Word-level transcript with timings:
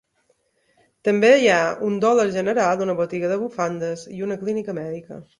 També 1.07 1.27
hi 1.41 1.49
ha 1.55 1.57
un 1.89 1.99
Dollar 2.05 2.25
General, 2.35 2.81
una 2.85 2.95
botiga 3.01 3.29
de 3.33 3.37
bufandes 3.41 4.07
i 4.21 4.23
una 4.29 4.39
clínica 4.45 4.75
mèdica. 4.79 5.21